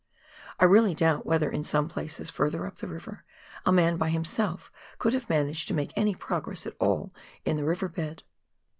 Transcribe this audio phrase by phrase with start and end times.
[0.59, 3.23] I really doubt whether in some places further up the river,
[3.67, 7.13] a man by himself could have managed to make any progress at all
[7.45, 8.23] in the river bed.